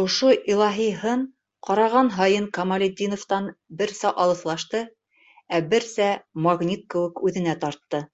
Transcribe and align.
Ошо 0.00 0.32
илаһи 0.54 0.88
һын 1.04 1.22
ҡараған 1.68 2.12
һайын 2.18 2.50
Камалетдиновтан 2.58 3.50
берсә 3.82 4.14
алыҫлашты, 4.26 4.84
ә 5.62 5.66
берсә 5.74 6.12
магнит 6.50 6.90
кеүек 6.96 7.26
үҙенә 7.30 7.62
тартты. 7.66 8.06